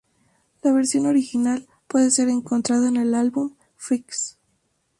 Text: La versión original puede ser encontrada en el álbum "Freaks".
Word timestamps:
La 0.63 0.71
versión 0.71 1.05
original 1.05 1.67
puede 1.87 2.09
ser 2.09 2.27
encontrada 2.27 2.87
en 2.87 2.97
el 2.97 3.13
álbum 3.13 3.53
"Freaks". 3.77 4.35